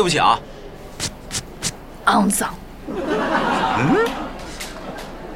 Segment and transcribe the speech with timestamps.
[0.00, 0.40] 对不起啊。
[2.06, 2.54] 肮脏。
[2.88, 3.98] 嗯，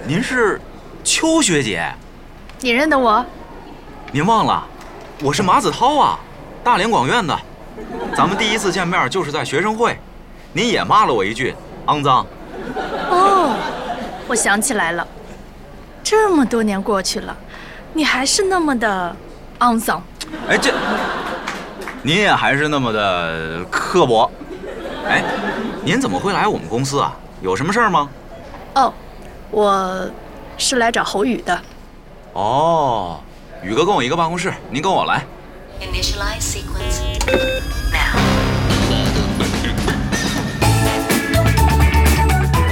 [0.07, 0.59] 您是
[1.05, 1.93] 邱学姐？
[2.61, 3.23] 你认得我？
[4.11, 4.67] 您忘了，
[5.23, 6.19] 我是马子涛啊，
[6.65, 7.39] 大连广院的。
[8.17, 9.99] 咱们第一次见面就是在学生会，
[10.55, 11.55] 您也骂了我一句
[11.85, 12.27] 肮脏。
[13.11, 13.55] 哦，
[14.27, 15.07] 我想起来了，
[16.03, 17.37] 这么多年过去了，
[17.93, 19.15] 你还是那么的
[19.59, 20.03] 肮脏。
[20.49, 20.73] 哎，这
[22.03, 24.31] 您也还是那么的刻薄。
[25.09, 25.23] 哎，
[25.83, 27.15] 您怎么会来我们公司啊？
[27.43, 28.09] 有什么事儿吗？
[28.75, 28.93] 哦，
[29.51, 30.11] 我
[30.57, 31.61] 是来找侯宇的。
[32.33, 33.21] 哦，
[33.63, 35.25] 宇哥跟我一个办公室，您跟我来。
[35.81, 37.03] Initialize sequence
[37.93, 38.19] now.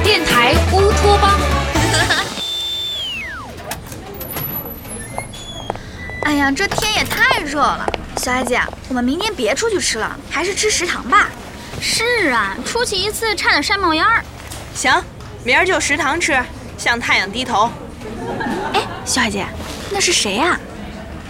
[0.03, 1.39] 电台乌托邦。
[6.25, 11.29] 哎呀，这天也太热了，小艾姐，我们明天别出去吃了，还是吃食堂吧。
[11.85, 14.23] 是啊，出去一次差点晒冒烟儿。
[14.73, 15.03] 行，
[15.43, 16.41] 明儿就食堂吃，
[16.79, 17.69] 向太阳低头。
[18.73, 19.45] 哎，小海姐，
[19.91, 20.59] 那是谁呀、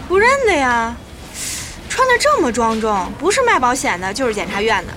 [0.06, 0.94] 不认得呀，
[1.88, 4.92] 穿的这么庄重，不是卖保险的，就是检察院的。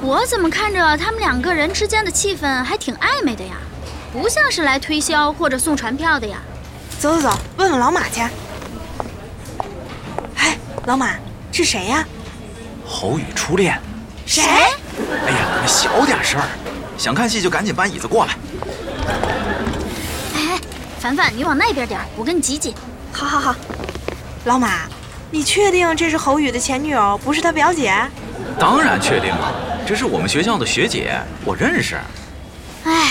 [0.00, 3.56] 我怎么看着他们两个人之间的气氛还挺暧昧的呀？
[4.10, 6.38] 不像是来推销或者送传票的呀。
[6.98, 8.22] 走走走，问问老马去。
[10.36, 11.10] 哎，老马，
[11.52, 12.02] 是谁呀？
[12.92, 13.80] 侯宇初恋。
[14.26, 14.42] 谁？
[14.44, 16.46] 哎呀，你们小点声儿，
[16.98, 18.36] 想看戏就赶紧搬椅子过来。
[20.36, 20.60] 哎，
[21.00, 22.74] 凡凡，你往那边点儿，我跟你挤挤。
[23.10, 23.56] 好好好，
[24.44, 24.82] 老马，
[25.30, 27.94] 你确定这是侯宇的前女友，不是他表姐？
[28.58, 29.52] 当然确定了，
[29.86, 31.98] 这是我们学校的学姐，我认识。
[32.84, 33.08] 哎，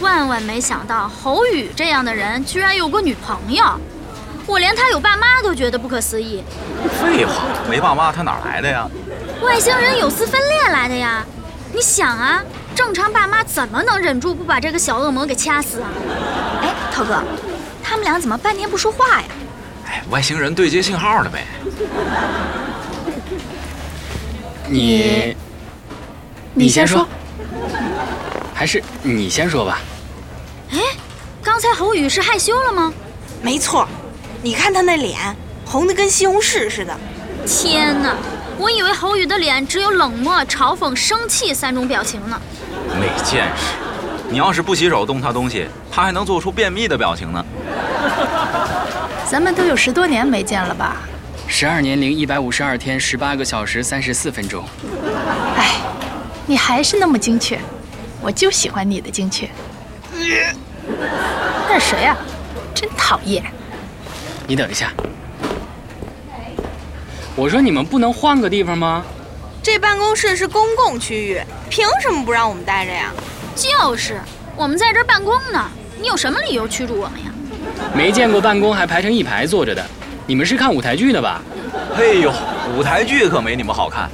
[0.00, 3.64] 万万没想到侯宇这样的人居然有个女朋友，
[4.46, 6.42] 我连他有爸妈都觉得不可思议。
[7.00, 8.88] 废话，没爸妈他哪来的呀？
[9.42, 11.24] 外星人有丝分裂来的呀！
[11.72, 12.42] 你想啊，
[12.74, 15.88] 正常爸妈怎么能忍住不把这个小恶魔给掐死啊？
[16.62, 17.22] 哎，涛哥，
[17.82, 19.26] 他们俩怎么半天不说话呀？
[19.86, 21.46] 哎，外星人对接信号了呗。
[24.66, 25.36] 你，
[26.54, 27.06] 你先说。
[28.54, 29.80] 还是你先说吧。
[30.70, 30.78] 哎，
[31.42, 32.92] 刚才侯宇是害羞了吗？
[33.42, 33.86] 没错，
[34.42, 35.18] 你看他那脸，
[35.66, 36.96] 红的跟西红柿似的。
[37.46, 38.16] 天哪，
[38.58, 42.40] 我以为侯宇的脸只有冷漠、嘲讽、生气三种表情呢。
[43.00, 43.74] 没见识！
[44.30, 47.44] 你要是不洗手动他东西，他还能做出便秘的表情呢。
[49.28, 50.96] 咱们都有十多年没见了吧？
[51.46, 54.64] 十二年零一百五十二天，十八个小时三十四分钟。
[55.56, 55.76] 哎，
[56.46, 57.58] 你还是那么精确，
[58.20, 59.48] 我就喜欢你的精确。
[61.68, 62.16] 那是谁呀、
[62.74, 63.44] 真讨厌！
[64.46, 64.92] 你等一下，
[67.36, 69.04] 我说你们不能换个地方吗？
[69.62, 73.10] 这办公室是公共区域，凭什么不让我们待着呀？
[73.56, 74.20] 就是，
[74.56, 75.68] 我们在这儿办公呢，
[75.98, 77.30] 你有什么理由驱逐我们呀？
[77.94, 79.84] 没见过办公还排成一排坐着的，
[80.26, 81.40] 你们是看舞台剧的吧？
[81.96, 82.32] 哎呦，
[82.76, 84.08] 舞台剧可没你们好看。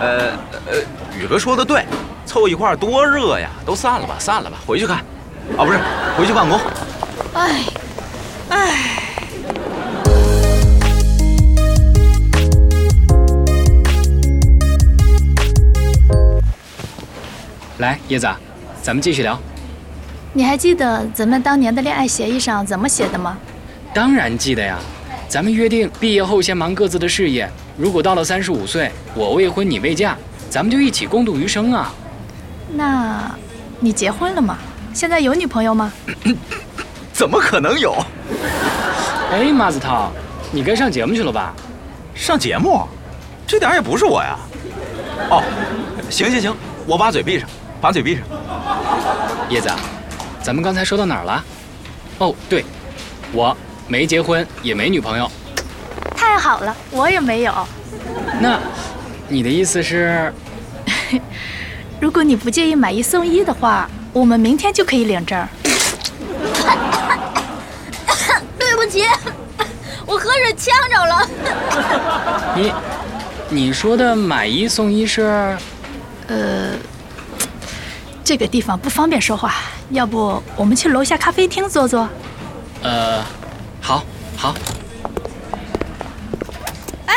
[0.00, 0.30] 呃
[0.66, 0.78] 呃，
[1.18, 1.84] 宇哥说的对，
[2.24, 3.50] 凑一块儿多热呀！
[3.66, 4.96] 都散了吧，散了吧，回去看。
[5.56, 5.78] 啊，不是，
[6.16, 6.58] 回去办公。
[7.34, 7.64] 哎，
[8.48, 9.07] 唉，
[17.78, 18.28] 来，叶子，
[18.82, 19.38] 咱们继续聊。
[20.32, 23.38] 你还记得咱们当年的恋爱协议上怎么写的吗？
[23.94, 24.78] 当然记得呀，
[25.28, 30.16] 咱们约定毕业后先忙各自的事业，如果到了三十五岁，我未婚你未嫁，
[30.50, 31.94] 咱们就一起共度余生啊。
[32.74, 33.30] 那，
[33.78, 34.58] 你结婚了吗？
[34.92, 35.92] 现在有女朋友吗？
[37.12, 37.94] 怎么可能有？
[39.30, 40.10] 哎，马子涛，
[40.50, 41.54] 你该上节目去了吧？
[42.12, 42.82] 上节目？
[43.46, 44.36] 这点也不是我呀。
[45.30, 45.42] 哦，
[46.10, 46.54] 行行行，
[46.86, 47.48] 我把嘴闭上，
[47.80, 48.24] 把嘴闭上。
[49.48, 49.70] 叶子，
[50.42, 51.44] 咱们刚才说到哪儿了？
[52.18, 52.64] 哦，对，
[53.32, 55.30] 我没结婚，也没女朋友。
[56.16, 57.54] 太好了，我也没有。
[58.40, 58.58] 那，
[59.28, 60.32] 你的意思是？
[62.00, 65.46] 如果你不介意买一送一的话，我们明天就可以领证。
[68.58, 69.04] 对不起，
[70.06, 71.28] 我喝水呛着了。
[72.54, 72.72] 你，
[73.48, 75.56] 你说的买一送一是？
[76.28, 76.72] 呃，
[78.28, 79.54] 这个地方不方便说话，
[79.88, 82.06] 要不我们去楼下咖啡厅坐坐？
[82.82, 83.24] 呃，
[83.80, 84.04] 好，
[84.36, 84.54] 好。
[87.06, 87.14] 哎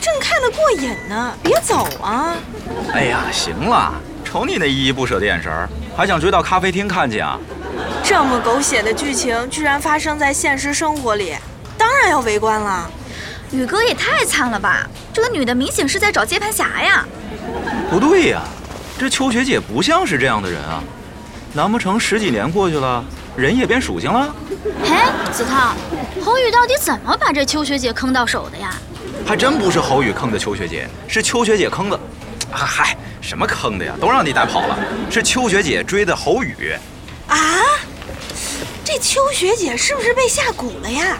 [0.00, 2.36] 正看得过瘾呢，别走啊！
[2.94, 3.92] 哎呀，行了，
[4.24, 7.36] 瞅你那依依不舍的眼神儿，还想追到咖啡厅看去啊？
[8.04, 11.34] 这么狗血的剧情居然发生在现实生活里，
[11.76, 12.88] 当然要围观了。
[13.50, 14.88] 宇哥也太惨了吧！
[15.12, 17.04] 这个女的明显是在找接盘侠呀。
[17.90, 18.42] 不对呀，
[18.98, 20.82] 这秋学姐不像是这样的人啊。
[21.52, 23.02] 难不成十几年过去了，
[23.34, 24.34] 人也变属性了？
[24.84, 25.74] 哎，子韬，
[26.22, 28.74] 侯宇到底怎么把这秋学姐坑到手的呀？
[29.26, 31.96] 还真不是侯宇坑的秋学姐，是秋学姐坑的。
[32.52, 33.94] 啊嗨，什么坑的呀？
[34.00, 34.78] 都让你带跑了。
[35.10, 36.74] 是秋学姐追的侯宇。
[37.28, 37.36] 啊？
[38.84, 41.18] 这秋学姐是不是被下蛊了呀？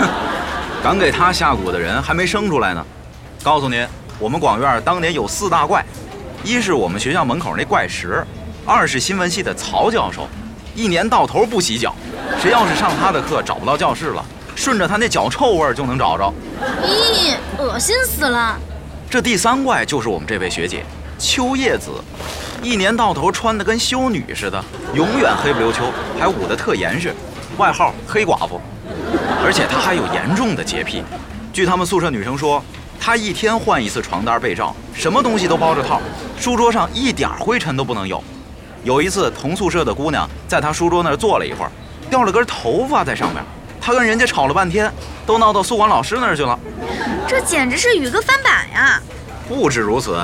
[0.82, 2.84] 敢给她下蛊的人还没生出来呢。
[3.42, 3.86] 告诉您，
[4.18, 5.84] 我们广院当年有四大怪，
[6.44, 8.22] 一是我们学校门口那怪石，
[8.66, 10.28] 二是新闻系的曹教授，
[10.74, 11.94] 一年到头不洗脚，
[12.38, 14.22] 谁要是上他的课找不到教室了，
[14.54, 16.30] 顺着他那脚臭味就能找着。
[16.82, 18.58] 咦，恶心死了！
[19.08, 20.84] 这第三怪就是我们这位学姐
[21.18, 21.92] 秋叶子，
[22.62, 24.62] 一年到头穿的跟修女似的，
[24.92, 27.14] 永远黑不溜秋，还捂得特严实，
[27.56, 28.60] 外号黑寡妇。
[29.42, 31.02] 而且她还有严重的洁癖，
[31.54, 32.62] 据他们宿舍女生说，
[33.04, 36.00] 她一天换一次床单被罩，什么东西都包着套，
[36.40, 38.24] 书桌上一点灰尘都不能有。
[38.82, 41.70] 有一次，同宿舍的姑娘在她书桌那儿坐了一会儿，
[42.08, 43.44] 掉了根头发在上面，
[43.78, 44.90] 她跟人家吵了半天，
[45.26, 46.58] 都闹到宿管老师那儿去了。
[47.28, 48.98] 这简直是宇哥翻版呀！
[49.46, 50.18] 不止如此，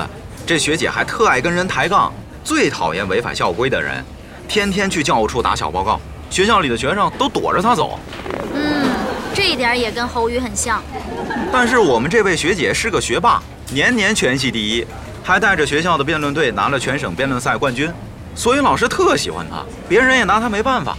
[0.47, 2.11] 这学姐还特爱跟人抬杠，
[2.43, 4.03] 最讨厌违反校规的人，
[4.47, 6.01] 天天去教务处打小报告，
[6.31, 7.99] 学校里的学生都躲着她走。
[9.41, 10.83] 嗯，这一点也跟侯宇很像。
[11.51, 13.41] 但是我们这位学姐是个学霸，
[13.71, 14.85] 年年全系第一，
[15.23, 17.91] 还带着学校的辩论队拿了全省辩论赛冠军，
[18.35, 20.95] 所以老师特喜欢她，别人也拿她没办法。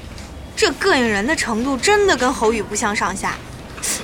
[0.57, 3.35] 这膈应人的程度真的跟侯宇不相上下。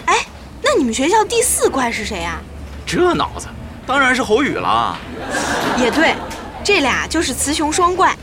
[0.07, 0.25] 哎，
[0.63, 2.39] 那你们学校第四怪是谁呀？
[2.87, 3.49] 这脑子，
[3.87, 4.97] 当然是侯宇了。
[5.77, 6.15] 也对，
[6.63, 8.17] 这俩就是雌雄双怪。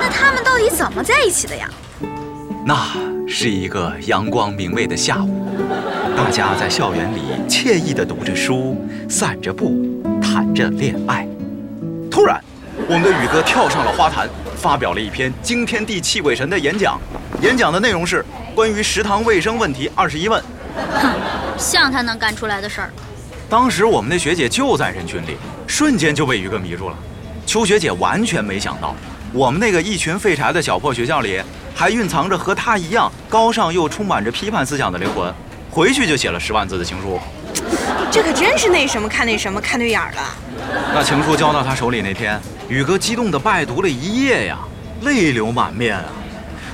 [0.00, 1.68] 那他们到底怎么在一起的呀？
[2.64, 2.74] 那
[3.28, 5.48] 是一个阳光明媚的下午，
[6.16, 8.76] 大家在校园里惬意地读着书，
[9.08, 11.26] 散着步，谈着恋爱。
[12.08, 12.40] 突然，
[12.88, 17.00] 我们的宇哥跳上了花坛，发表了一篇惊天地泣鬼神的演讲。
[17.42, 18.24] 演讲的内容是
[18.54, 20.40] 关于食堂卫生问题二十一问。
[20.94, 21.10] 哼，
[21.58, 22.90] 像他能干出来的事儿。
[23.50, 25.36] 当时我们的学姐就在人群里，
[25.66, 26.96] 瞬间就被宇哥迷住了。
[27.44, 28.94] 邱学姐完全没想到，
[29.36, 31.42] 我们那个一群废柴的小破学校里，
[31.74, 35.30] 还蕴藏着和他一样高尚又充满着批判思想的灵魂。
[35.70, 37.20] 回去就写了十万字的情书。
[38.10, 40.34] 这可真是那什么看那什么看对眼儿了。
[40.94, 44.56] 那情书交到他手里那天，宇哥激动地拜读了一夜呀，
[45.02, 46.04] 泪流满面啊。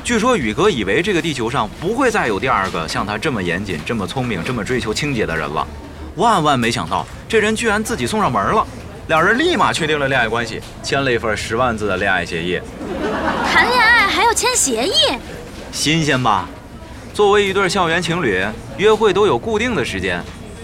[0.05, 5.67] 据说宇哥以为这个地球上不会再有第二个像他这么严谨、这么聪明、这么追求清洁的人了。
[6.15, 8.65] 万万没想到，这人居然自己送上门了。
[9.13, 12.59] 两人立马确定了恋爱关系，签了一份十万字的恋爱协议。
[13.53, 14.95] 谈恋爱还要签协议？
[15.71, 16.49] 新鲜吧？
[17.13, 18.43] 作为一对校园情侣，
[18.79, 20.19] 约会都有固定的时间，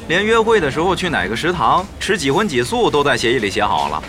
[0.06, 4.02] 连约会的时候去哪个食堂吃几荤几素都在协议里写好了。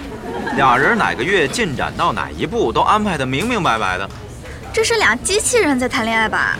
[0.55, 4.09] 俩人哪个月进展到哪一步都安排得明明白白的。
[4.71, 6.55] 这是俩机器人在谈恋爱吧？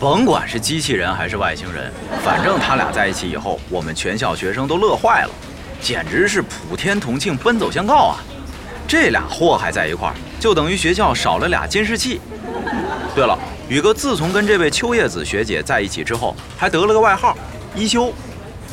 [0.00, 1.92] 甭管是机器人还是外星人，
[2.24, 5.30] 反正他俩在一起以后，我们全校学生都乐坏了，
[5.80, 8.18] 简直是普天同庆，奔走相告啊！
[8.86, 12.20] 这俩祸害在一块儿，就等于学校少了俩监视器。
[13.14, 13.38] 对了，
[13.68, 17.36] 宇哥自从跟这位秋叶子学姐在一起之后，还得了个外号
[17.74, 18.12] “一休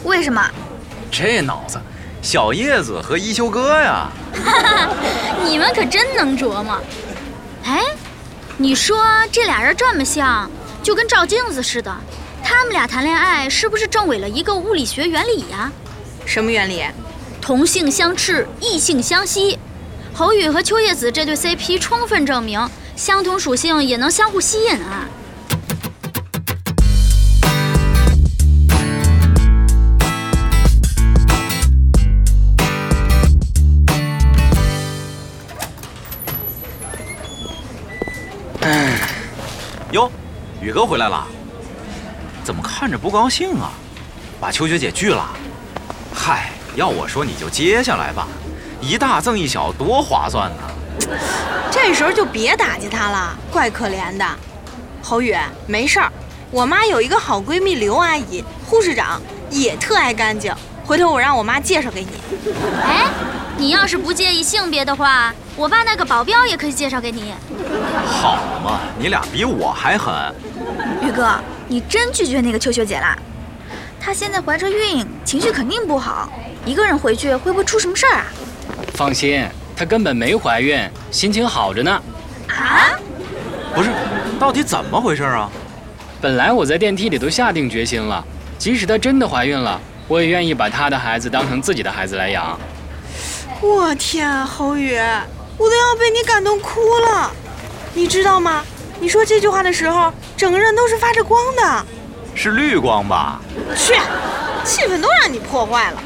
[0.03, 0.43] 为什么？”。
[1.09, 1.79] 这脑子，
[2.21, 4.09] 小叶子和一休哥呀！
[4.43, 4.89] 哈哈，
[5.45, 6.81] 你们可真能琢磨。
[7.63, 7.81] 哎，
[8.57, 10.49] 你说这俩人这么像，
[10.83, 11.95] 就跟照镜子似的，
[12.43, 15.71] 他们俩谈恋爱是不是证伪了一个物理学原理呀？
[16.25, 16.83] 什么原理？
[17.47, 19.57] 同性相斥，异性相吸。
[20.13, 22.59] 侯宇和秋叶子这对 CP 充分证明，
[22.97, 25.07] 相同属性也能相互吸引啊！
[39.93, 40.11] 哟，
[40.59, 41.25] 宇哥回来了，
[42.43, 43.71] 怎么看着不高兴啊？
[44.37, 45.25] 把秋学姐拒了？
[46.13, 48.27] 嗨，要我说你就接下来吧，
[48.79, 51.17] 一大赠一小，多划算呢！
[51.71, 54.23] 这时候就别打击他了，怪可怜的。
[55.01, 56.11] 侯宇，没事儿，
[56.51, 59.19] 我妈有一个好闺蜜刘阿姨，护士长，
[59.49, 60.53] 也特爱干净。
[60.85, 62.09] 回头我让我妈介绍给你。
[62.83, 63.07] 哎，
[63.57, 67.33] 你要是不介意性别的话，我爸那个保镖也可以介绍给你。
[68.05, 70.13] 好嘛，你俩比我还狠。
[71.01, 71.27] 宇哥，
[71.67, 73.17] 你真拒绝那个秋学姐啦？
[73.99, 76.29] 她现在怀着孕，情绪肯定不好，
[76.67, 78.25] 一个人回去会不会出什么事儿啊？
[78.93, 79.41] 放心，
[79.73, 80.77] 她根本没怀孕，
[81.09, 81.89] 心情好着呢。
[82.49, 82.99] 啊？
[83.73, 83.89] 不是，
[84.37, 85.49] 到底怎么回事啊？
[86.19, 88.21] 本来我在电梯里都下定决心了，
[88.57, 92.59] 即使她真的怀孕了，我也愿意把她的孩子当成自己的孩子来养。
[93.61, 94.99] 我天啊，侯宇，
[95.57, 97.31] 我都要被你感动哭了。
[97.93, 98.61] 你知道吗？
[98.99, 101.85] 你说这句话的时候，整个人都是发着光的。
[102.35, 103.39] 是绿光吧？
[103.73, 103.93] 去，
[104.65, 106.03] 气氛都让你破坏了。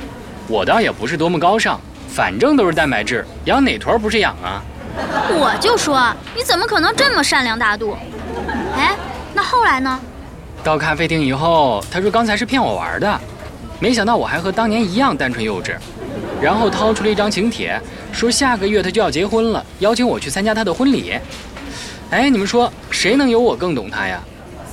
[0.51, 1.79] 我倒也不是多么高尚，
[2.09, 4.61] 反正都是蛋白质，养哪坨不是养啊？
[5.29, 7.95] 我就说，你怎么可能这么善良大度？
[8.75, 8.93] 哎，
[9.33, 9.97] 那后来呢？
[10.61, 13.21] 到咖啡厅以后，他说刚才是骗我玩的，
[13.79, 15.73] 没想到我还和当年一样单纯幼稚。
[16.41, 17.79] 然后掏出了一张请帖，
[18.11, 21.13] 说下个月他就要结婚了，邀请我去参加他的婚礼。
[22.09, 24.19] 哎，你们说谁能有我更懂他呀？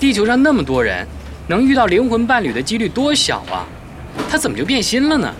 [0.00, 1.06] 地球上那么多人，
[1.46, 3.62] 能遇到灵魂伴侣的几率多小啊？
[4.28, 5.32] 他怎么就变心了呢？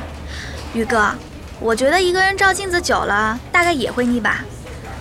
[0.79, 1.13] 宇哥，
[1.59, 4.45] 我觉得一个人照镜子久了，大概也会腻吧。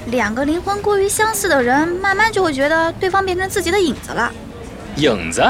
[0.08, 4.32] 两个灵魂过于相似的人，慢慢就会觉得对方变成自己的影子了。
[4.96, 5.44] 影子？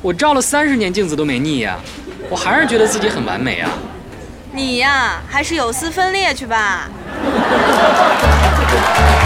[0.00, 1.78] 我照了三十年镜子都没腻呀，
[2.30, 3.70] 我还是觉得自己很完美啊。
[4.52, 6.88] 你呀，还是有丝分裂去吧。